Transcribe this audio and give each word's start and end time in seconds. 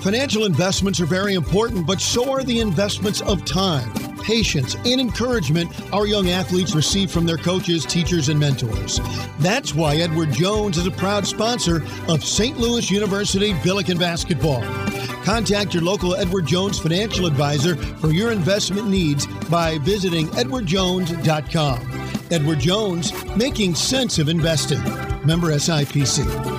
Financial 0.00 0.44
investments 0.44 1.00
are 1.00 1.06
very 1.06 1.34
important, 1.34 1.86
but 1.86 2.00
so 2.00 2.30
are 2.30 2.44
the 2.44 2.60
investments 2.60 3.20
of 3.22 3.44
time, 3.44 3.92
patience, 4.22 4.76
and 4.84 5.00
encouragement 5.00 5.68
our 5.92 6.06
young 6.06 6.28
athletes 6.28 6.74
receive 6.74 7.10
from 7.10 7.26
their 7.26 7.36
coaches, 7.36 7.84
teachers, 7.84 8.28
and 8.28 8.38
mentors. 8.38 9.00
That's 9.40 9.74
why 9.74 9.96
Edward 9.96 10.30
Jones 10.32 10.78
is 10.78 10.86
a 10.86 10.92
proud 10.92 11.26
sponsor 11.26 11.84
of 12.08 12.24
St. 12.24 12.56
Louis 12.58 12.90
University 12.90 13.54
Billiken 13.64 13.98
Basketball. 13.98 14.62
Contact 15.24 15.74
your 15.74 15.82
local 15.82 16.14
Edward 16.14 16.46
Jones 16.46 16.78
financial 16.78 17.26
advisor 17.26 17.76
for 17.76 18.12
your 18.12 18.30
investment 18.30 18.88
needs 18.88 19.26
by 19.50 19.78
visiting 19.78 20.28
edwardjones.com. 20.28 22.08
Edward 22.30 22.60
Jones, 22.60 23.12
making 23.36 23.74
sense 23.74 24.18
of 24.18 24.28
investing. 24.28 24.82
Member 25.26 25.48
SIPC. 25.48 26.57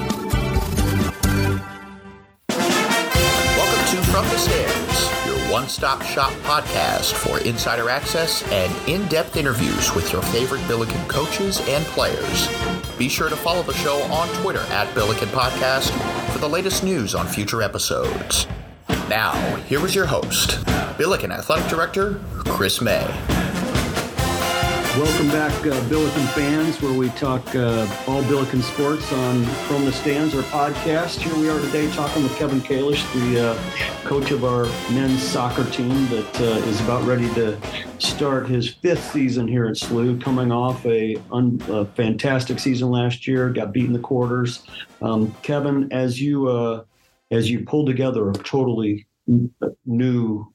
Stands, 5.70 5.82
your 5.82 5.92
one 5.92 6.02
stop 6.02 6.02
shop 6.02 6.32
podcast 6.44 7.14
for 7.14 7.40
insider 7.48 7.90
access 7.90 8.44
and 8.52 8.90
in 8.90 9.08
depth 9.08 9.36
interviews 9.38 9.94
with 9.96 10.12
your 10.12 10.22
favorite 10.24 10.68
Billiken 10.68 11.08
coaches 11.08 11.62
and 11.68 11.86
players. 11.86 12.48
Be 12.98 13.10
sure 13.10 13.30
to 13.30 13.36
follow 13.36 13.64
the 13.64 13.74
show 13.74 14.02
on 14.04 14.28
Twitter 14.42 14.62
at 14.72 14.94
Billiken 14.96 15.30
Podcast 15.30 15.92
for 16.32 16.40
the 16.40 16.50
latest 16.50 16.84
news 16.84 17.16
on 17.16 17.28
future 17.28 17.62
episodes. 17.62 18.48
Now, 19.10 19.34
here 19.68 19.84
is 19.86 19.96
your 19.96 20.06
host, 20.06 20.66
Billiken 20.98 21.32
Athletic 21.32 21.68
Director 21.70 22.20
Chris 22.46 22.82
May. 22.82 23.39
Welcome 24.98 25.28
back, 25.28 25.54
uh, 25.68 25.88
Billiken 25.88 26.26
fans, 26.30 26.82
where 26.82 26.92
we 26.92 27.10
talk 27.10 27.56
uh, 27.56 27.88
all 28.08 28.24
Billiken 28.24 28.64
sports 28.64 29.14
on 29.14 29.44
From 29.68 29.86
the 29.86 29.92
Stands, 29.92 30.34
our 30.34 30.42
podcast. 30.42 31.20
Here 31.20 31.34
we 31.36 31.48
are 31.48 31.60
today 31.60 31.90
talking 31.92 32.24
with 32.24 32.36
Kevin 32.38 32.60
Kalish, 32.60 33.06
the 33.14 33.52
uh, 33.52 34.08
coach 34.08 34.32
of 34.32 34.44
our 34.44 34.66
men's 34.92 35.22
soccer 35.22 35.64
team 35.70 36.08
that 36.08 36.42
uh, 36.42 36.68
is 36.68 36.82
about 36.82 37.06
ready 37.06 37.32
to 37.36 37.58
start 38.00 38.48
his 38.48 38.74
fifth 38.74 39.12
season 39.12 39.48
here 39.48 39.68
at 39.68 39.76
SLU, 39.76 40.20
coming 40.20 40.52
off 40.52 40.84
a, 40.88 41.18
un- 41.32 41.62
a 41.70 41.86
fantastic 41.86 42.58
season 42.58 42.90
last 42.90 43.28
year, 43.28 43.52
got 43.52 43.72
beat 43.72 43.86
in 43.86 43.94
the 43.94 44.00
quarters. 44.00 44.64
Um, 45.04 45.36
Kevin, 45.44 45.94
as 45.94 46.20
you 46.20 46.48
uh, 46.48 46.84
as 47.30 47.50
you 47.50 47.64
pull 47.64 47.86
together 47.86 48.32
a 48.32 48.34
totally 48.34 49.06
new 49.86 50.52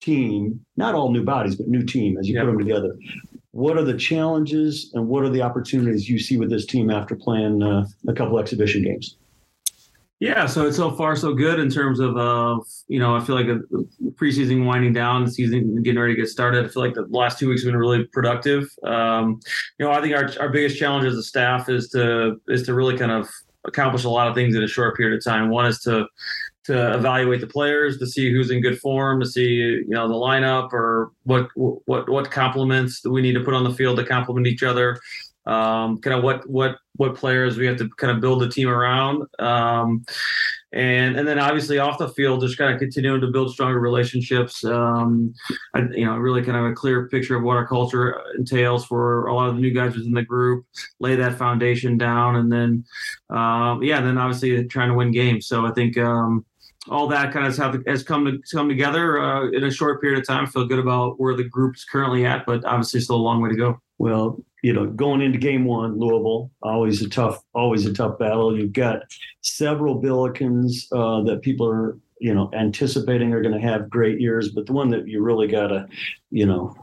team, 0.00 0.60
not 0.76 0.94
all 0.94 1.12
new 1.12 1.24
bodies, 1.24 1.56
but 1.56 1.68
new 1.68 1.84
team 1.84 2.16
as 2.18 2.28
you 2.28 2.38
put 2.38 2.46
them 2.46 2.58
together. 2.58 2.96
What 3.52 3.76
are 3.76 3.84
the 3.84 3.96
challenges 3.96 4.90
and 4.94 5.08
what 5.08 5.24
are 5.24 5.30
the 5.30 5.42
opportunities 5.42 6.08
you 6.08 6.18
see 6.18 6.36
with 6.36 6.50
this 6.50 6.66
team 6.66 6.90
after 6.90 7.16
playing 7.16 7.62
uh, 7.62 7.86
a 8.06 8.12
couple 8.12 8.38
exhibition 8.38 8.82
games? 8.82 9.16
Yeah, 10.20 10.46
so 10.46 10.66
it's 10.66 10.76
so 10.76 10.90
far 10.90 11.14
so 11.14 11.32
good 11.32 11.60
in 11.60 11.70
terms 11.70 12.00
of 12.00 12.16
uh, 12.16 12.58
you 12.88 12.98
know 12.98 13.14
I 13.14 13.20
feel 13.20 13.36
like 13.36 13.46
the 13.46 13.86
preseason 14.14 14.66
winding 14.66 14.92
down, 14.92 15.30
season 15.30 15.80
getting 15.82 16.00
ready 16.00 16.14
to 16.14 16.20
get 16.20 16.28
started. 16.28 16.64
I 16.64 16.68
feel 16.68 16.82
like 16.82 16.94
the 16.94 17.06
last 17.08 17.38
two 17.38 17.48
weeks 17.48 17.62
have 17.62 17.70
been 17.70 17.78
really 17.78 18.04
productive. 18.06 18.68
Um, 18.82 19.38
you 19.78 19.86
know, 19.86 19.92
I 19.92 20.00
think 20.00 20.16
our 20.16 20.28
our 20.40 20.48
biggest 20.48 20.76
challenge 20.76 21.06
as 21.06 21.14
a 21.14 21.22
staff 21.22 21.68
is 21.68 21.88
to 21.90 22.40
is 22.48 22.64
to 22.64 22.74
really 22.74 22.98
kind 22.98 23.12
of 23.12 23.28
accomplish 23.64 24.02
a 24.02 24.08
lot 24.08 24.26
of 24.26 24.34
things 24.34 24.56
in 24.56 24.62
a 24.64 24.66
short 24.66 24.96
period 24.96 25.16
of 25.16 25.24
time. 25.24 25.50
One 25.50 25.66
is 25.66 25.78
to 25.82 26.06
to 26.68 26.94
evaluate 26.94 27.40
the 27.40 27.46
players, 27.46 27.96
to 27.98 28.06
see 28.06 28.30
who's 28.30 28.50
in 28.50 28.60
good 28.60 28.78
form, 28.78 29.20
to 29.20 29.26
see 29.26 29.48
you 29.48 29.86
know 29.88 30.06
the 30.06 30.14
lineup 30.14 30.70
or 30.72 31.12
what 31.24 31.48
what 31.56 32.08
what 32.08 32.30
complements 32.30 33.00
that 33.00 33.10
we 33.10 33.22
need 33.22 33.32
to 33.32 33.40
put 33.40 33.54
on 33.54 33.64
the 33.64 33.72
field 33.72 33.96
to 33.96 34.04
complement 34.04 34.46
each 34.46 34.62
other. 34.62 35.00
Um, 35.46 35.98
kind 36.02 36.14
of 36.14 36.22
what 36.22 36.48
what 36.48 36.76
what 36.96 37.14
players 37.14 37.56
we 37.56 37.66
have 37.66 37.78
to 37.78 37.88
kind 37.96 38.10
of 38.10 38.20
build 38.20 38.42
the 38.42 38.50
team 38.50 38.68
around. 38.68 39.24
Um, 39.38 40.04
and 40.72 41.16
and 41.16 41.26
then 41.26 41.38
obviously 41.38 41.78
off 41.78 41.96
the 41.96 42.10
field, 42.10 42.42
just 42.42 42.58
kind 42.58 42.74
of 42.74 42.78
continuing 42.78 43.22
to 43.22 43.28
build 43.28 43.50
stronger 43.50 43.80
relationships. 43.80 44.62
Um, 44.62 45.32
I, 45.74 45.80
you 45.92 46.04
know, 46.04 46.16
really 46.16 46.42
kind 46.42 46.58
of 46.58 46.70
a 46.70 46.74
clear 46.74 47.08
picture 47.08 47.36
of 47.36 47.42
what 47.42 47.56
our 47.56 47.66
culture 47.66 48.20
entails 48.36 48.84
for 48.84 49.26
a 49.28 49.34
lot 49.34 49.48
of 49.48 49.54
the 49.54 49.62
new 49.62 49.72
guys 49.72 49.96
within 49.96 50.12
the 50.12 50.22
group. 50.22 50.66
Lay 51.00 51.16
that 51.16 51.38
foundation 51.38 51.96
down, 51.96 52.36
and 52.36 52.52
then 52.52 52.84
um, 53.30 53.82
yeah, 53.82 54.02
then 54.02 54.18
obviously 54.18 54.62
trying 54.66 54.90
to 54.90 54.94
win 54.94 55.10
games. 55.10 55.46
So 55.46 55.64
I 55.64 55.70
think 55.70 55.96
um, 55.96 56.44
all 56.88 57.08
that 57.08 57.32
kind 57.32 57.46
of 57.46 57.56
has, 57.56 57.76
has 57.86 58.02
come 58.02 58.24
to 58.24 58.38
come 58.54 58.68
together 58.68 59.20
uh, 59.20 59.48
in 59.50 59.64
a 59.64 59.70
short 59.70 60.00
period 60.00 60.20
of 60.20 60.26
time. 60.26 60.46
Feel 60.46 60.66
good 60.66 60.78
about 60.78 61.20
where 61.20 61.36
the 61.36 61.44
group 61.44 61.76
is 61.76 61.84
currently 61.84 62.24
at, 62.24 62.46
but 62.46 62.64
obviously 62.64 63.00
still 63.00 63.16
a 63.16 63.18
long 63.18 63.42
way 63.42 63.50
to 63.50 63.56
go. 63.56 63.80
Well, 63.98 64.42
you 64.62 64.72
know, 64.72 64.86
going 64.86 65.20
into 65.20 65.38
game 65.38 65.64
one, 65.64 65.98
Louisville, 65.98 66.50
always 66.62 67.02
a 67.02 67.08
tough, 67.08 67.42
always 67.54 67.86
a 67.86 67.92
tough 67.92 68.18
battle. 68.18 68.56
You've 68.56 68.72
got 68.72 69.02
several 69.40 70.00
Billikens 70.00 70.86
uh, 70.92 71.22
that 71.24 71.42
people 71.42 71.68
are, 71.68 71.98
you 72.20 72.34
know, 72.34 72.50
anticipating 72.52 73.32
are 73.32 73.42
going 73.42 73.54
to 73.54 73.60
have 73.60 73.90
great 73.90 74.20
years, 74.20 74.50
but 74.50 74.66
the 74.66 74.72
one 74.72 74.90
that 74.90 75.06
you 75.06 75.22
really 75.22 75.46
got 75.46 75.68
to, 75.68 75.86
you 76.30 76.46
know, 76.46 76.74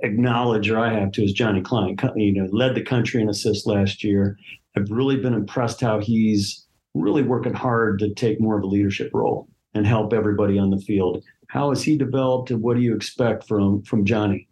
acknowledge, 0.00 0.70
or 0.70 0.78
I 0.78 0.92
have 0.92 1.12
to, 1.12 1.24
is 1.24 1.32
Johnny 1.32 1.60
Klein. 1.60 1.96
You 2.16 2.32
know, 2.32 2.48
led 2.52 2.74
the 2.74 2.82
country 2.82 3.20
in 3.20 3.28
assists 3.28 3.66
last 3.66 4.02
year. 4.02 4.38
I've 4.76 4.90
really 4.90 5.16
been 5.16 5.34
impressed 5.34 5.80
how 5.80 5.98
he's 5.98 6.66
really 6.94 7.22
working 7.22 7.54
hard 7.54 7.98
to 8.00 8.14
take 8.14 8.40
more 8.40 8.56
of 8.56 8.64
a 8.64 8.66
leadership 8.66 9.10
role 9.14 9.48
and 9.74 9.86
help 9.86 10.12
everybody 10.12 10.58
on 10.58 10.70
the 10.70 10.80
field. 10.80 11.22
How 11.48 11.70
has 11.70 11.82
he 11.82 11.96
developed, 11.96 12.50
and 12.50 12.62
what 12.62 12.76
do 12.76 12.82
you 12.82 12.94
expect 12.94 13.46
from 13.46 13.82
from 13.82 14.04
Johnny? 14.04 14.48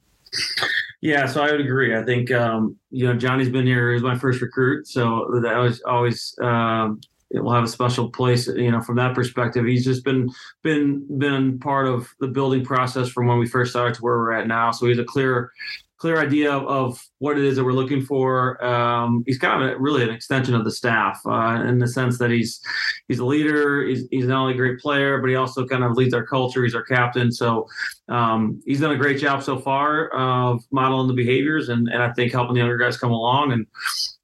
Yeah, 1.00 1.26
so 1.26 1.42
I 1.42 1.52
would 1.52 1.60
agree. 1.60 1.96
I 1.96 2.02
think 2.02 2.30
um, 2.32 2.76
you 2.90 3.06
know 3.06 3.14
Johnny's 3.14 3.48
been 3.48 3.66
here 3.66 3.92
as 3.92 4.02
my 4.02 4.16
first 4.16 4.40
recruit, 4.40 4.88
so 4.88 5.40
that 5.42 5.56
was 5.56 5.80
always 5.82 6.34
um, 6.42 7.00
it 7.30 7.40
will 7.40 7.52
have 7.52 7.64
a 7.64 7.68
special 7.68 8.10
place. 8.10 8.48
You 8.48 8.70
know, 8.70 8.80
from 8.80 8.96
that 8.96 9.14
perspective, 9.14 9.64
he's 9.64 9.84
just 9.84 10.04
been 10.04 10.30
been 10.62 11.06
been 11.18 11.58
part 11.58 11.86
of 11.86 12.08
the 12.20 12.28
building 12.28 12.64
process 12.64 13.08
from 13.08 13.26
when 13.26 13.38
we 13.38 13.46
first 13.46 13.70
started 13.70 13.94
to 13.94 14.00
where 14.00 14.18
we're 14.18 14.32
at 14.32 14.48
now. 14.48 14.70
So 14.70 14.86
he's 14.86 14.98
a 14.98 15.04
clear 15.04 15.52
clear 15.98 16.20
idea 16.20 16.52
of, 16.52 17.00
what 17.18 17.36
it 17.36 17.42
is 17.42 17.56
that 17.56 17.64
we're 17.64 17.72
looking 17.72 18.00
for. 18.00 18.64
Um, 18.64 19.24
he's 19.26 19.38
kind 19.38 19.60
of 19.60 19.70
a, 19.70 19.78
really 19.78 20.04
an 20.04 20.10
extension 20.10 20.54
of 20.54 20.64
the 20.64 20.70
staff 20.70 21.20
uh, 21.26 21.64
in 21.66 21.78
the 21.78 21.88
sense 21.88 22.16
that 22.18 22.30
he's 22.30 22.60
he's 23.08 23.18
a 23.18 23.24
leader. 23.24 23.84
He's, 23.84 24.06
he's 24.12 24.26
not 24.26 24.42
only 24.42 24.54
a 24.54 24.56
great 24.56 24.78
player, 24.78 25.18
but 25.18 25.28
he 25.28 25.34
also 25.34 25.66
kind 25.66 25.82
of 25.82 25.96
leads 25.96 26.14
our 26.14 26.24
culture. 26.24 26.62
He's 26.62 26.76
our 26.76 26.84
captain. 26.84 27.32
So 27.32 27.66
um, 28.08 28.62
he's 28.64 28.80
done 28.80 28.92
a 28.92 28.96
great 28.96 29.20
job 29.20 29.42
so 29.42 29.58
far 29.58 30.08
of 30.10 30.62
modeling 30.70 31.08
the 31.08 31.14
behaviors 31.14 31.70
and, 31.70 31.88
and 31.88 32.00
I 32.00 32.12
think 32.12 32.30
helping 32.30 32.54
the 32.54 32.60
younger 32.60 32.78
guys 32.78 32.96
come 32.96 33.10
along. 33.10 33.50
And, 33.50 33.66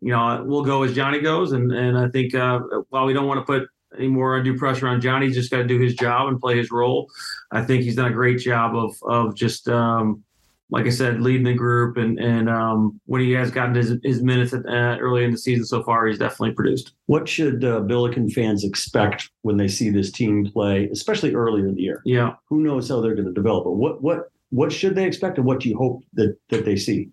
you 0.00 0.12
know, 0.12 0.44
we'll 0.46 0.64
go 0.64 0.84
as 0.84 0.94
Johnny 0.94 1.20
goes. 1.20 1.50
And, 1.50 1.72
and 1.72 1.98
I 1.98 2.08
think 2.10 2.34
uh, 2.34 2.60
while 2.90 3.06
we 3.06 3.12
don't 3.12 3.26
want 3.26 3.40
to 3.40 3.44
put 3.44 3.68
any 3.98 4.08
more 4.08 4.36
undue 4.36 4.56
pressure 4.56 4.86
on 4.86 5.00
Johnny, 5.00 5.26
he's 5.26 5.36
just 5.36 5.50
got 5.50 5.58
to 5.58 5.66
do 5.66 5.80
his 5.80 5.94
job 5.94 6.28
and 6.28 6.40
play 6.40 6.56
his 6.56 6.70
role. 6.70 7.10
I 7.50 7.62
think 7.62 7.82
he's 7.82 7.96
done 7.96 8.06
a 8.06 8.14
great 8.14 8.38
job 8.38 8.76
of, 8.76 8.94
of 9.02 9.34
just, 9.34 9.68
um, 9.68 10.22
like 10.70 10.86
I 10.86 10.90
said, 10.90 11.20
leading 11.20 11.44
the 11.44 11.54
group, 11.54 11.96
and 11.96 12.18
and 12.18 12.48
um, 12.48 13.00
when 13.06 13.20
he 13.20 13.32
has 13.32 13.50
gotten 13.50 13.74
his, 13.74 13.96
his 14.02 14.22
minutes 14.22 14.52
at, 14.52 14.66
uh, 14.66 14.96
early 14.98 15.24
in 15.24 15.30
the 15.30 15.38
season 15.38 15.64
so 15.64 15.82
far, 15.82 16.06
he's 16.06 16.18
definitely 16.18 16.52
produced. 16.52 16.92
What 17.06 17.28
should 17.28 17.64
uh, 17.64 17.80
Billiken 17.80 18.30
fans 18.30 18.64
expect 18.64 19.30
when 19.42 19.56
they 19.56 19.68
see 19.68 19.90
this 19.90 20.10
team 20.10 20.48
play, 20.52 20.88
especially 20.92 21.34
earlier 21.34 21.68
in 21.68 21.74
the 21.74 21.82
year? 21.82 22.02
Yeah, 22.04 22.34
who 22.48 22.62
knows 22.62 22.88
how 22.88 23.00
they're 23.00 23.14
going 23.14 23.28
to 23.28 23.32
develop? 23.32 23.64
But 23.64 23.72
what 23.72 24.02
what 24.02 24.30
what 24.50 24.72
should 24.72 24.94
they 24.94 25.06
expect, 25.06 25.38
and 25.38 25.46
what 25.46 25.60
do 25.60 25.68
you 25.68 25.76
hope 25.76 26.02
that 26.14 26.36
that 26.50 26.64
they 26.64 26.76
see? 26.76 27.10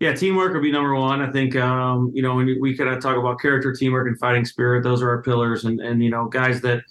Yeah, 0.00 0.14
teamwork 0.14 0.52
would 0.52 0.62
be 0.62 0.70
number 0.70 0.94
one. 0.94 1.20
I 1.20 1.32
think 1.32 1.56
um, 1.56 2.12
you 2.14 2.22
know 2.22 2.36
when 2.36 2.60
we 2.60 2.76
kind 2.76 2.88
of 2.90 3.02
talk 3.02 3.16
about 3.16 3.40
character, 3.40 3.74
teamwork, 3.74 4.06
and 4.06 4.16
fighting 4.18 4.44
spirit. 4.44 4.84
Those 4.84 5.02
are 5.02 5.08
our 5.08 5.22
pillars, 5.22 5.64
and 5.64 5.80
and 5.80 6.00
you 6.02 6.08
know 6.08 6.26
guys 6.26 6.60
that 6.60 6.82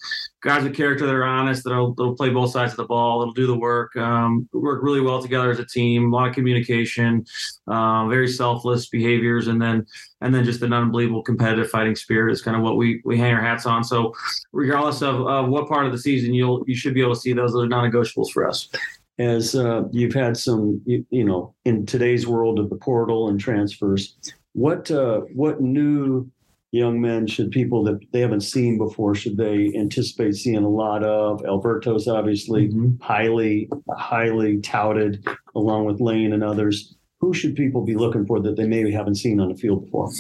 guys 0.42 0.64
with 0.64 0.76
character 0.76 1.06
that 1.06 1.16
are 1.16 1.24
honest, 1.24 1.64
that'll, 1.64 1.94
play 2.16 2.30
both 2.30 2.52
sides 2.52 2.74
of 2.74 2.78
the 2.78 2.86
ball, 2.86 3.20
that'll 3.20 3.34
do 3.34 3.48
the 3.48 3.58
work, 3.58 3.96
um, 3.98 4.48
work 4.54 4.84
really 4.84 5.02
well 5.02 5.22
together 5.22 5.50
as 5.50 5.60
a 5.60 5.66
team, 5.66 6.14
a 6.14 6.16
lot 6.16 6.30
of 6.30 6.36
communication, 6.36 7.26
uh, 7.68 8.08
very 8.08 8.28
selfless 8.28 8.88
behaviors, 8.88 9.48
and 9.48 9.62
then 9.62 9.86
and 10.20 10.36
then 10.36 10.44
just 10.44 10.62
an 10.62 10.74
unbelievable 10.74 11.24
competitive 11.24 11.70
fighting 11.70 11.96
spirit 11.96 12.34
is 12.34 12.42
kind 12.42 12.58
of 12.58 12.64
what 12.64 12.76
we 12.76 13.02
we 13.06 13.18
hang 13.18 13.34
our 13.34 13.42
hats 13.42 13.66
on. 13.66 13.86
So 13.86 14.14
regardless 14.52 15.02
of 15.02 15.26
uh, 15.26 15.44
what 15.44 15.70
part 15.70 15.86
of 15.86 15.94
the 15.94 15.98
season, 15.98 16.34
you'll 16.34 16.66
you 16.68 16.76
should 16.76 16.94
be 16.94 17.02
able 17.02 17.16
to 17.16 17.22
see 17.22 17.32
those. 17.32 17.54
Those 17.54 17.64
are 17.64 17.68
non-negotiables 17.68 18.32
for 18.32 18.48
us 18.48 18.70
as 19.20 19.56
uh, 19.56 19.84
you've 19.92 20.14
had 20.14 20.38
some, 20.38 20.82
you, 20.86 21.06
you, 21.10 21.24
know, 21.24 21.54
in 21.66 21.86
today's 21.86 22.28
world 22.28 22.60
of 22.60 22.70
the 22.70 22.76
portal 22.76 23.30
and 23.30 23.40
transfers, 23.40 24.16
what 24.54 24.90
uh, 24.92 25.22
what 25.34 25.62
new 25.62 26.30
young 26.72 27.00
men 27.00 27.28
should 27.28 27.52
people 27.52 27.84
that 27.84 28.00
they 28.12 28.20
haven't 28.20 28.42
seen 28.42 28.78
before 28.78 29.16
should 29.16 29.38
they 29.38 29.72
anticipate 29.76 30.36
seeing 30.36 30.64
a 30.64 30.70
lot 30.70 31.04
of? 31.04 31.44
Alberto's 31.46 32.08
obviously 32.08 32.70
mm-hmm. 32.70 33.02
highly 33.02 33.70
highly 33.98 34.60
touted, 34.62 35.26
along 35.56 35.86
with 35.86 36.02
Lane 36.02 36.34
and 36.34 36.44
others. 36.44 36.96
Who 37.20 37.34
should 37.34 37.56
people 37.56 37.84
be 37.84 37.96
looking 37.96 38.28
for 38.28 38.40
that 38.42 38.58
they 38.58 38.68
maybe 38.68 38.92
haven't 38.92 39.16
seen 39.16 39.40
on 39.40 39.50
the 39.50 39.56
field 39.56 39.86
before? 39.86 40.12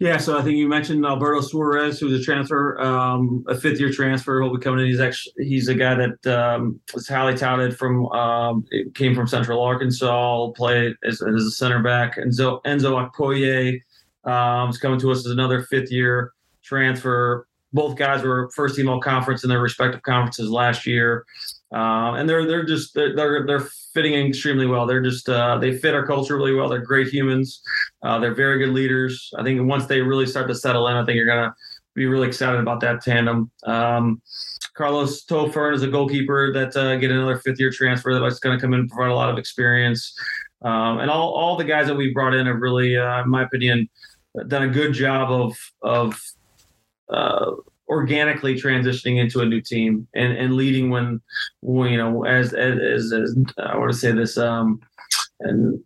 Yeah, 0.00 0.16
so 0.16 0.38
I 0.38 0.42
think 0.42 0.56
you 0.56 0.66
mentioned 0.66 1.04
Alberto 1.04 1.42
Suarez, 1.42 2.00
who's 2.00 2.18
a 2.18 2.24
transfer, 2.24 2.80
um, 2.80 3.44
a 3.48 3.54
fifth 3.54 3.78
year 3.78 3.92
transfer. 3.92 4.40
He'll 4.40 4.56
be 4.56 4.58
coming 4.58 4.80
in. 4.80 4.86
He's 4.86 4.98
actually 4.98 5.44
he's 5.44 5.68
a 5.68 5.74
guy 5.74 5.94
that 5.94 6.26
um, 6.26 6.80
was 6.94 7.06
highly 7.06 7.36
touted 7.36 7.76
from 7.76 8.06
um, 8.06 8.64
came 8.94 9.14
from 9.14 9.26
Central 9.26 9.62
Arkansas. 9.62 10.52
Played 10.52 10.94
as, 11.04 11.20
as 11.20 11.44
a 11.44 11.50
center 11.50 11.82
back. 11.82 12.16
Enzo 12.16 12.62
Enzo 12.62 13.10
Akpoye 13.10 13.82
um, 14.24 14.70
is 14.70 14.78
coming 14.78 14.98
to 15.00 15.10
us 15.10 15.18
as 15.18 15.32
another 15.32 15.64
fifth 15.64 15.92
year 15.92 16.32
transfer. 16.62 17.46
both 17.74 17.96
guys 17.96 18.22
were 18.22 18.50
first 18.54 18.76
team 18.76 18.88
all 18.88 19.00
conference 19.00 19.44
in 19.44 19.50
their 19.50 19.60
respective 19.60 20.02
conferences 20.02 20.50
last 20.50 20.86
year, 20.86 21.26
uh, 21.72 22.14
and 22.14 22.28
they're 22.28 22.46
they're 22.46 22.64
just 22.64 22.94
they're, 22.94 23.14
they're 23.14 23.46
they're 23.46 23.68
fitting 23.94 24.14
in 24.14 24.26
extremely 24.26 24.66
well. 24.66 24.86
They're 24.86 25.02
just 25.02 25.28
uh, 25.28 25.58
they 25.58 25.76
fit 25.76 25.94
our 25.94 26.06
culture 26.06 26.36
really 26.36 26.54
well. 26.54 26.68
They're 26.68 26.80
great 26.80 27.08
humans. 27.08 27.62
Uh, 28.02 28.18
they're 28.18 28.34
very 28.34 28.58
good 28.58 28.74
leaders. 28.74 29.30
I 29.38 29.42
think 29.42 29.60
once 29.68 29.86
they 29.86 30.00
really 30.00 30.26
start 30.26 30.48
to 30.48 30.54
settle 30.54 30.88
in, 30.88 30.96
I 30.96 31.04
think 31.04 31.16
you're 31.16 31.26
gonna 31.26 31.54
be 31.94 32.06
really 32.06 32.28
excited 32.28 32.60
about 32.60 32.80
that 32.80 33.02
tandem. 33.02 33.50
Um, 33.64 34.22
Carlos 34.74 35.24
Tofern 35.24 35.74
is 35.74 35.82
a 35.82 35.88
goalkeeper 35.88 36.52
that 36.52 36.76
uh, 36.76 36.96
get 36.96 37.10
another 37.10 37.38
fifth 37.38 37.60
year 37.60 37.70
transfer 37.70 38.18
that's 38.18 38.38
going 38.38 38.56
to 38.56 38.60
come 38.60 38.72
in 38.72 38.80
and 38.80 38.88
provide 38.88 39.10
a 39.10 39.14
lot 39.14 39.28
of 39.28 39.38
experience. 39.38 40.14
Um, 40.62 41.00
and 41.00 41.10
all, 41.10 41.32
all 41.34 41.56
the 41.56 41.64
guys 41.64 41.86
that 41.86 41.96
we 41.96 42.12
brought 42.12 42.34
in 42.34 42.46
have 42.46 42.60
really, 42.60 42.96
uh, 42.96 43.22
in 43.22 43.28
my 43.28 43.42
opinion, 43.42 43.88
done 44.46 44.62
a 44.62 44.68
good 44.68 44.92
job 44.92 45.30
of 45.30 45.56
of 45.82 46.20
uh, 47.08 47.52
organically 47.90 48.54
transitioning 48.54 49.20
into 49.20 49.40
a 49.40 49.44
new 49.44 49.60
team 49.60 50.06
and, 50.14 50.32
and 50.32 50.54
leading 50.54 50.90
when, 50.90 51.20
when 51.60 51.90
you 51.90 51.98
know 51.98 52.24
as 52.24 52.54
as, 52.54 53.12
as, 53.12 53.36
I 53.58 53.76
want 53.76 53.92
to 53.92 53.98
say 53.98 54.12
this 54.12 54.38
um, 54.38 54.80
and 55.40 55.82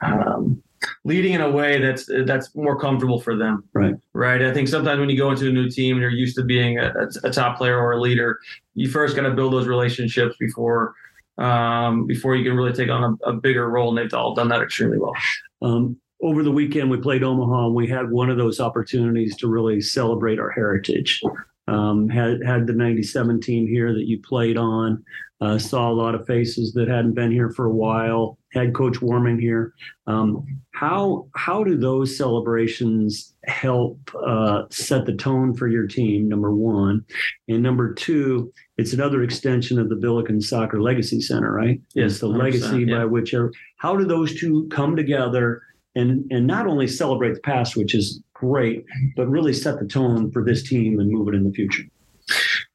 um, 0.00 0.62
leading 1.04 1.32
in 1.32 1.40
a 1.40 1.50
way 1.50 1.80
that's 1.80 2.08
that's 2.26 2.54
more 2.54 2.78
comfortable 2.78 3.20
for 3.20 3.36
them. 3.36 3.64
Right. 3.72 3.94
Right. 4.12 4.42
I 4.42 4.52
think 4.52 4.68
sometimes 4.68 5.00
when 5.00 5.10
you 5.10 5.18
go 5.18 5.30
into 5.30 5.48
a 5.48 5.52
new 5.52 5.68
team 5.68 5.96
and 5.96 6.02
you're 6.02 6.10
used 6.10 6.36
to 6.36 6.44
being 6.44 6.78
a, 6.78 6.92
a 7.24 7.30
top 7.30 7.58
player 7.58 7.78
or 7.78 7.92
a 7.92 8.00
leader, 8.00 8.38
you 8.74 8.88
first 8.88 9.16
got 9.16 9.22
to 9.22 9.32
build 9.32 9.52
those 9.52 9.66
relationships 9.66 10.36
before 10.38 10.94
um, 11.38 12.06
before 12.06 12.36
you 12.36 12.44
can 12.44 12.56
really 12.56 12.72
take 12.72 12.90
on 12.90 13.18
a, 13.24 13.30
a, 13.30 13.32
bigger 13.32 13.68
role. 13.68 13.88
And 13.88 13.98
they've 13.98 14.14
all 14.14 14.34
done 14.34 14.48
that 14.48 14.62
extremely 14.62 14.98
well. 14.98 15.14
Um, 15.62 15.96
over 16.22 16.42
the 16.44 16.52
weekend, 16.52 16.90
we 16.90 16.98
played 16.98 17.24
Omaha, 17.24 17.66
and 17.66 17.74
we 17.74 17.88
had 17.88 18.10
one 18.10 18.30
of 18.30 18.38
those 18.38 18.60
opportunities 18.60 19.36
to 19.38 19.48
really 19.48 19.80
celebrate 19.80 20.38
our 20.38 20.50
heritage. 20.50 21.20
Um, 21.68 22.08
had 22.08 22.42
had 22.44 22.66
the 22.66 22.72
'97 22.72 23.40
team 23.40 23.66
here 23.66 23.92
that 23.92 24.06
you 24.06 24.20
played 24.20 24.56
on. 24.56 25.04
Uh, 25.40 25.58
saw 25.58 25.90
a 25.90 25.92
lot 25.92 26.14
of 26.14 26.24
faces 26.24 26.72
that 26.72 26.86
hadn't 26.86 27.14
been 27.14 27.32
here 27.32 27.50
for 27.50 27.66
a 27.66 27.72
while. 27.72 28.38
Had 28.52 28.74
Coach 28.74 29.02
Warman 29.02 29.40
here. 29.40 29.74
Um, 30.06 30.46
how 30.72 31.28
how 31.34 31.64
do 31.64 31.76
those 31.76 32.16
celebrations 32.16 33.34
help 33.46 33.98
uh, 34.24 34.64
set 34.70 35.04
the 35.04 35.14
tone 35.14 35.54
for 35.54 35.66
your 35.66 35.86
team? 35.86 36.28
Number 36.28 36.54
one, 36.54 37.04
and 37.48 37.62
number 37.62 37.92
two, 37.92 38.52
it's 38.76 38.92
another 38.92 39.24
extension 39.24 39.80
of 39.80 39.88
the 39.88 39.96
Billiken 39.96 40.40
Soccer 40.40 40.80
Legacy 40.80 41.20
Center, 41.20 41.52
right? 41.52 41.80
Yes, 41.94 42.20
the 42.20 42.28
legacy 42.28 42.84
yeah. 42.84 42.98
by 42.98 43.04
which. 43.04 43.34
How 43.78 43.96
do 43.96 44.04
those 44.04 44.38
two 44.38 44.68
come 44.70 44.94
together? 44.94 45.62
And 45.94 46.30
and 46.30 46.46
not 46.46 46.66
only 46.66 46.86
celebrate 46.86 47.34
the 47.34 47.40
past, 47.40 47.76
which 47.76 47.94
is 47.94 48.20
great, 48.34 48.84
but 49.16 49.28
really 49.28 49.52
set 49.52 49.78
the 49.78 49.86
tone 49.86 50.30
for 50.30 50.44
this 50.44 50.62
team 50.62 50.98
and 50.98 51.10
move 51.10 51.28
it 51.28 51.34
in 51.34 51.44
the 51.44 51.52
future. 51.52 51.84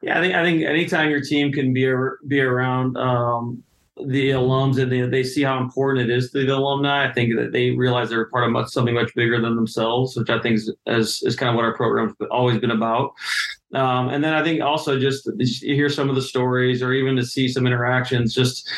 Yeah, 0.01 0.19
I 0.19 0.21
think 0.21 0.35
I 0.35 0.43
think 0.43 0.63
anytime 0.63 1.09
your 1.09 1.21
team 1.21 1.51
can 1.51 1.73
be 1.73 1.91
be 2.27 2.41
around 2.41 2.97
um, 2.97 3.63
the 4.05 4.29
alums 4.31 4.81
and 4.81 4.91
they, 4.91 5.01
they 5.01 5.23
see 5.23 5.43
how 5.43 5.59
important 5.59 6.09
it 6.09 6.15
is 6.15 6.31
to 6.31 6.45
the 6.45 6.55
alumni, 6.55 7.09
I 7.09 7.13
think 7.13 7.35
that 7.35 7.51
they 7.51 7.71
realize 7.71 8.09
they're 8.09 8.29
part 8.29 8.45
of 8.45 8.51
much, 8.51 8.69
something 8.69 8.93
much 8.93 9.13
bigger 9.15 9.41
than 9.41 9.55
themselves, 9.55 10.15
which 10.15 10.29
I 10.29 10.39
think 10.39 10.55
is, 10.57 10.73
is, 10.85 11.21
is 11.23 11.35
kind 11.35 11.49
of 11.49 11.55
what 11.55 11.65
our 11.65 11.75
program's 11.75 12.13
always 12.31 12.59
been 12.59 12.71
about. 12.71 13.13
Um, 13.73 14.09
and 14.09 14.23
then 14.23 14.33
I 14.33 14.43
think 14.43 14.61
also 14.61 14.99
just 14.99 15.29
you 15.37 15.75
hear 15.75 15.89
some 15.89 16.09
of 16.09 16.15
the 16.15 16.21
stories 16.21 16.81
or 16.81 16.93
even 16.93 17.15
to 17.15 17.25
see 17.25 17.47
some 17.47 17.67
interactions, 17.67 18.33
just 18.33 18.69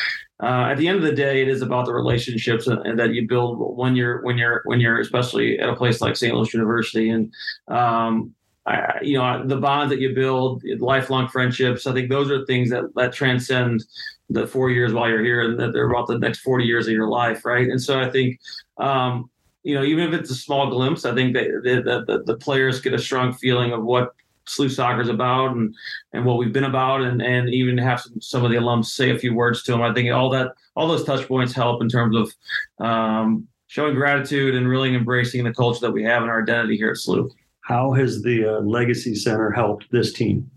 uh, 0.41 0.67
at 0.71 0.77
the 0.77 0.87
end 0.87 0.97
of 0.97 1.03
the 1.03 1.11
day, 1.11 1.41
it 1.41 1.49
is 1.49 1.61
about 1.61 1.85
the 1.85 1.93
relationships 1.93 2.67
and, 2.67 2.85
and, 2.85 2.97
that 2.97 3.13
you 3.13 3.27
build 3.27 3.57
when 3.77 3.95
you're 3.95 4.21
when 4.21 4.37
you're 4.37 4.61
when 4.63 4.79
you're 4.79 4.99
especially 5.01 5.59
at 5.59 5.67
a 5.67 5.75
place 5.75 5.99
like 5.99 6.15
St. 6.15 6.33
Louis 6.33 6.53
University, 6.53 7.09
and 7.09 7.33
um, 7.67 8.33
I, 8.65 8.99
you 9.01 9.17
know 9.17 9.45
the 9.45 9.57
bonds 9.57 9.89
that 9.89 9.99
you 9.99 10.15
build, 10.15 10.63
lifelong 10.79 11.27
friendships. 11.27 11.85
I 11.85 11.93
think 11.93 12.09
those 12.09 12.31
are 12.31 12.45
things 12.45 12.69
that 12.69 12.85
that 12.95 13.11
transcend 13.11 13.83
the 14.29 14.47
four 14.47 14.69
years 14.69 14.93
while 14.93 15.09
you're 15.09 15.23
here, 15.23 15.41
and 15.41 15.59
that 15.59 15.73
they're 15.73 15.89
about 15.89 16.07
the 16.07 16.17
next 16.17 16.39
forty 16.39 16.63
years 16.63 16.87
of 16.87 16.93
your 16.93 17.09
life, 17.09 17.43
right? 17.43 17.67
And 17.67 17.81
so 17.81 17.99
I 17.99 18.09
think. 18.09 18.39
Um, 18.77 19.29
you 19.63 19.75
know, 19.75 19.83
even 19.83 20.07
if 20.07 20.17
it's 20.17 20.31
a 20.31 20.35
small 20.35 20.69
glimpse, 20.69 21.03
I 21.03 21.13
think 21.13 21.33
that 21.33 21.43
the, 21.65 22.05
the, 22.07 22.23
the 22.23 22.37
players 22.37 22.79
get 22.79 22.93
a 22.93 22.97
strong 22.97 23.33
feeling 23.33 23.73
of 23.73 23.83
what 23.83 24.15
SLU 24.49 24.69
Soccer 24.69 25.01
is 25.01 25.09
about 25.09 25.55
and 25.55 25.73
and 26.13 26.25
what 26.25 26.37
we've 26.37 26.53
been 26.53 26.63
about, 26.63 27.01
and 27.01 27.21
and 27.21 27.49
even 27.49 27.77
have 27.77 28.01
some, 28.01 28.21
some 28.21 28.45
of 28.45 28.51
the 28.51 28.57
alums 28.57 28.85
say 28.85 29.11
a 29.11 29.19
few 29.19 29.33
words 29.33 29.63
to 29.63 29.71
them. 29.71 29.81
I 29.81 29.93
think 29.93 30.11
all 30.11 30.29
that 30.31 30.53
all 30.75 30.87
those 30.87 31.03
touch 31.03 31.27
points 31.27 31.53
help 31.53 31.81
in 31.81 31.89
terms 31.89 32.15
of 32.15 32.85
um, 32.85 33.47
showing 33.67 33.95
gratitude 33.95 34.55
and 34.55 34.67
really 34.67 34.95
embracing 34.95 35.43
the 35.43 35.53
culture 35.53 35.81
that 35.81 35.91
we 35.91 36.03
have 36.03 36.23
and 36.23 36.31
our 36.31 36.41
identity 36.41 36.75
here 36.75 36.89
at 36.89 36.97
SLU. 36.97 37.29
How 37.61 37.93
has 37.93 38.23
the 38.23 38.45
uh, 38.45 38.59
Legacy 38.61 39.13
Center 39.13 39.51
helped 39.51 39.85
this 39.91 40.11
team? 40.11 40.49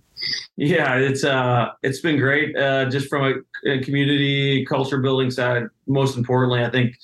Yeah, 0.57 0.97
it's 0.97 1.25
uh, 1.25 1.71
it's 1.83 2.01
been 2.01 2.19
great. 2.19 2.57
Uh, 2.57 2.89
just 2.89 3.09
from 3.09 3.25
a, 3.65 3.71
a, 3.71 3.81
community 3.81 4.65
culture 4.67 4.99
building 4.99 5.31
side, 5.31 5.65
most 5.87 6.17
importantly, 6.17 6.63
I 6.63 6.71
think, 6.71 6.95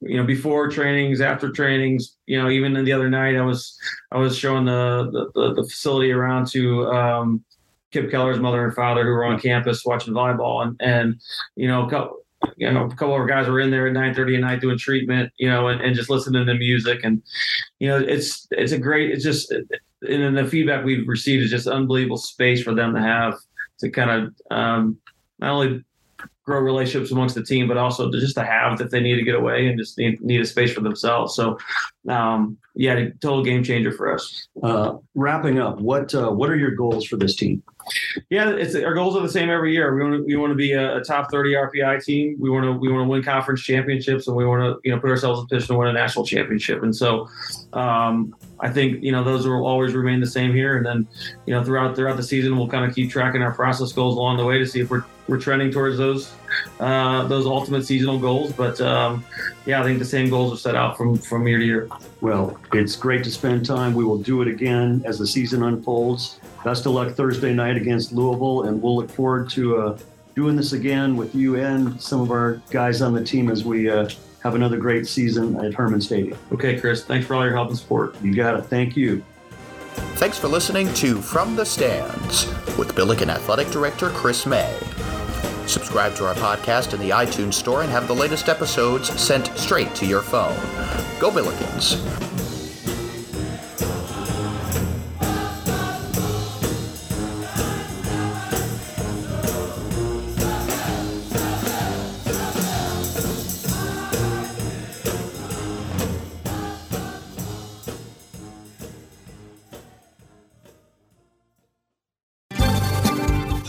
you 0.00 0.16
know, 0.16 0.24
before 0.24 0.68
trainings, 0.68 1.20
after 1.20 1.50
trainings, 1.50 2.16
you 2.26 2.40
know, 2.40 2.48
even 2.48 2.72
the 2.84 2.92
other 2.92 3.10
night, 3.10 3.36
I 3.36 3.42
was 3.42 3.78
I 4.12 4.18
was 4.18 4.36
showing 4.36 4.64
the 4.64 5.30
the, 5.34 5.54
the 5.54 5.64
facility 5.64 6.12
around 6.12 6.46
to 6.52 6.86
um, 6.90 7.44
Kip 7.90 8.10
Keller's 8.10 8.40
mother 8.40 8.64
and 8.64 8.74
father 8.74 9.04
who 9.04 9.10
were 9.10 9.24
on 9.24 9.38
campus 9.38 9.84
watching 9.84 10.14
volleyball, 10.14 10.62
and 10.62 10.76
and 10.80 11.20
you 11.56 11.68
know, 11.68 11.88
you 12.56 12.70
know, 12.70 12.86
a 12.86 12.90
couple 12.90 13.20
of 13.20 13.28
guys 13.28 13.48
were 13.48 13.60
in 13.60 13.70
there 13.70 13.86
at 13.86 13.94
9:30 13.94 14.36
at 14.36 14.40
night 14.40 14.60
doing 14.60 14.78
treatment, 14.78 15.32
you 15.38 15.48
know, 15.48 15.68
and, 15.68 15.80
and 15.80 15.94
just 15.94 16.10
listening 16.10 16.46
to 16.46 16.52
the 16.52 16.58
music, 16.58 17.00
and 17.04 17.22
you 17.78 17.88
know, 17.88 17.98
it's 17.98 18.46
it's 18.52 18.72
a 18.72 18.78
great, 18.78 19.10
it's 19.10 19.24
just, 19.24 19.52
and 20.08 20.22
then 20.22 20.34
the 20.34 20.44
feedback 20.44 20.84
we've 20.84 21.06
received 21.06 21.44
is 21.44 21.50
just 21.50 21.66
unbelievable 21.66 22.16
space 22.16 22.62
for 22.62 22.74
them 22.74 22.94
to 22.94 23.00
have 23.00 23.34
to 23.80 23.90
kind 23.90 24.10
of 24.10 24.56
um, 24.56 24.98
not 25.38 25.52
only 25.52 25.84
grow 26.44 26.58
relationships 26.58 27.12
amongst 27.12 27.34
the 27.34 27.42
team, 27.42 27.68
but 27.68 27.76
also 27.76 28.10
to 28.10 28.20
just 28.20 28.34
to 28.34 28.44
have 28.44 28.80
if 28.80 28.90
they 28.90 29.00
need 29.00 29.16
to 29.16 29.22
get 29.22 29.36
away 29.36 29.68
and 29.68 29.78
just 29.78 29.96
need, 29.96 30.20
need 30.20 30.40
a 30.40 30.44
space 30.44 30.72
for 30.72 30.80
themselves. 30.80 31.34
So, 31.36 31.56
um, 32.08 32.58
yeah, 32.74 32.94
a 32.94 33.10
total 33.20 33.44
game 33.44 33.62
changer 33.62 33.92
for 33.92 34.12
us. 34.12 34.48
Uh, 34.62 34.96
wrapping 35.14 35.58
up, 35.58 35.78
what 35.78 36.14
uh, 36.14 36.30
what 36.30 36.50
are 36.50 36.56
your 36.56 36.72
goals 36.72 37.06
for 37.06 37.16
this 37.16 37.36
team? 37.36 37.62
Yeah, 38.30 38.50
it's 38.50 38.74
our 38.74 38.94
goals 38.94 39.16
are 39.16 39.20
the 39.20 39.28
same 39.28 39.50
every 39.50 39.72
year. 39.72 39.94
We 39.94 40.02
want 40.02 40.16
to 40.16 40.24
we 40.24 40.36
want 40.36 40.50
to 40.52 40.56
be 40.56 40.72
a, 40.72 40.96
a, 40.96 41.04
top 41.04 41.30
thirty 41.30 41.52
RPI 41.52 42.02
team. 42.02 42.36
We 42.40 42.50
want 42.50 42.64
to 42.64 42.72
we 42.72 42.90
want 42.90 43.04
to 43.04 43.08
win 43.08 43.22
conference 43.22 43.62
championships, 43.62 44.26
and 44.26 44.36
we 44.36 44.46
want 44.46 44.62
to 44.62 44.80
you 44.88 44.94
know 44.94 45.00
put 45.00 45.10
ourselves 45.10 45.40
in 45.40 45.46
position 45.46 45.74
to 45.74 45.78
win 45.78 45.88
a 45.88 45.92
national 45.92 46.24
championship. 46.24 46.82
And 46.82 46.96
so, 46.96 47.28
um, 47.72 48.34
I 48.60 48.70
think 48.70 49.02
you 49.02 49.12
know 49.12 49.22
those 49.22 49.46
will 49.46 49.66
always 49.66 49.92
remain 49.92 50.20
the 50.20 50.26
same 50.26 50.54
here. 50.54 50.76
And 50.76 50.86
then, 50.86 51.06
you 51.46 51.54
know, 51.54 51.62
throughout 51.62 51.94
throughout 51.94 52.16
the 52.16 52.22
season, 52.22 52.56
we'll 52.56 52.68
kind 52.68 52.84
of 52.88 52.94
keep 52.94 53.10
tracking 53.10 53.42
our 53.42 53.52
process 53.52 53.92
goals 53.92 54.16
along 54.16 54.38
the 54.38 54.44
way 54.46 54.58
to 54.58 54.66
see 54.66 54.80
if 54.80 54.90
we're 54.90 55.04
we're 55.28 55.38
trending 55.38 55.70
towards 55.70 55.98
those 55.98 56.31
uh, 56.80 57.26
those 57.26 57.46
ultimate 57.46 57.84
seasonal 57.84 58.18
goals. 58.18 58.52
But 58.52 58.80
um, 58.80 59.24
yeah, 59.66 59.80
I 59.80 59.84
think 59.84 59.98
the 59.98 60.04
same 60.04 60.30
goals 60.30 60.52
are 60.52 60.56
set 60.56 60.74
out 60.74 60.96
from 60.96 61.16
from 61.18 61.46
year 61.46 61.58
to 61.58 61.64
year. 61.64 61.88
Well, 62.20 62.58
it's 62.72 62.96
great 62.96 63.24
to 63.24 63.30
spend 63.30 63.64
time. 63.66 63.94
We 63.94 64.04
will 64.04 64.18
do 64.18 64.42
it 64.42 64.48
again 64.48 65.02
as 65.04 65.18
the 65.18 65.26
season 65.26 65.62
unfolds. 65.62 66.40
Best 66.64 66.86
of 66.86 66.92
luck 66.92 67.14
Thursday 67.14 67.52
night 67.52 67.76
against 67.76 68.12
Louisville, 68.12 68.64
and 68.64 68.80
we'll 68.80 68.96
look 68.96 69.10
forward 69.10 69.50
to 69.50 69.76
uh, 69.78 69.98
doing 70.34 70.56
this 70.56 70.72
again 70.72 71.16
with 71.16 71.34
you 71.34 71.56
and 71.56 72.00
some 72.00 72.20
of 72.20 72.30
our 72.30 72.62
guys 72.70 73.02
on 73.02 73.12
the 73.12 73.24
team 73.24 73.50
as 73.50 73.64
we 73.64 73.90
uh, 73.90 74.08
have 74.42 74.54
another 74.54 74.76
great 74.76 75.06
season 75.06 75.58
at 75.64 75.74
Hermann 75.74 76.00
Stadium. 76.00 76.38
Okay, 76.52 76.78
Chris. 76.78 77.04
Thanks 77.04 77.26
for 77.26 77.34
all 77.34 77.44
your 77.44 77.54
help 77.54 77.68
and 77.68 77.78
support. 77.78 78.20
You 78.22 78.34
got 78.34 78.58
it. 78.58 78.62
Thank 78.62 78.96
you. 78.96 79.24
Thanks 80.16 80.38
for 80.38 80.48
listening 80.48 80.92
to 80.94 81.20
From 81.20 81.54
the 81.56 81.64
Stands 81.64 82.46
with 82.78 82.94
Billiken 82.94 83.28
Athletic 83.28 83.68
Director 83.70 84.10
Chris 84.10 84.46
May. 84.46 84.78
Subscribe 85.66 86.14
to 86.16 86.26
our 86.26 86.34
podcast 86.34 86.94
in 86.94 87.00
the 87.00 87.10
iTunes 87.10 87.54
Store 87.54 87.82
and 87.82 87.90
have 87.90 88.08
the 88.08 88.14
latest 88.14 88.48
episodes 88.48 89.08
sent 89.20 89.46
straight 89.58 89.94
to 89.94 90.06
your 90.06 90.22
phone. 90.22 90.56
Go 91.20 91.30
Billikens! 91.30 92.31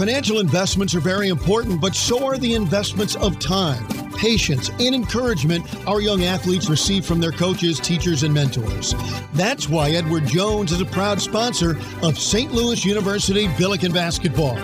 Financial 0.03 0.39
investments 0.39 0.93
are 0.95 0.99
very 0.99 1.29
important, 1.29 1.79
but 1.79 1.95
so 1.95 2.25
are 2.25 2.37
the 2.37 2.55
investments 2.55 3.15
of 3.15 3.39
time, 3.39 3.87
patience, 4.17 4.67
and 4.77 4.93
encouragement 4.93 5.65
our 5.87 6.01
young 6.01 6.25
athletes 6.25 6.69
receive 6.69 7.05
from 7.05 7.21
their 7.21 7.31
coaches, 7.31 7.79
teachers, 7.79 8.23
and 8.23 8.33
mentors. 8.33 8.93
That's 9.31 9.69
why 9.69 9.91
Edward 9.91 10.25
Jones 10.25 10.73
is 10.73 10.81
a 10.81 10.85
proud 10.85 11.21
sponsor 11.21 11.77
of 12.01 12.19
St. 12.19 12.51
Louis 12.51 12.83
University 12.83 13.47
Billiken 13.57 13.93
Basketball. 13.93 14.57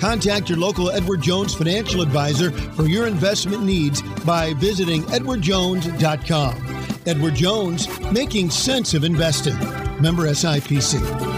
Contact 0.00 0.50
your 0.50 0.58
local 0.58 0.90
Edward 0.90 1.22
Jones 1.22 1.54
financial 1.54 2.02
advisor 2.02 2.50
for 2.72 2.86
your 2.86 3.06
investment 3.06 3.62
needs 3.62 4.02
by 4.26 4.52
visiting 4.52 5.00
edwardjones.com. 5.04 6.98
Edward 7.06 7.34
Jones, 7.36 7.88
making 8.12 8.50
sense 8.50 8.92
of 8.92 9.02
investing. 9.02 9.56
Member 10.02 10.24
SIPC. 10.24 11.33